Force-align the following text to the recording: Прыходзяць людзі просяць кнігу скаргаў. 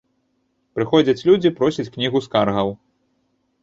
Прыходзяць 0.77 1.25
людзі 1.31 1.53
просяць 1.61 1.89
кнігу 1.93 2.27
скаргаў. 2.31 2.77